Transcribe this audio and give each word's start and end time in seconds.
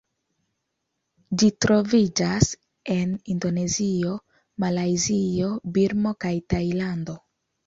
Ĝi 1.41 1.49
troviĝas 1.65 2.49
en 2.95 3.11
Indonezio, 3.35 4.15
Malajzio, 4.65 5.53
Birmo 5.77 6.15
kaj 6.27 6.35
Tajlando. 6.57 7.19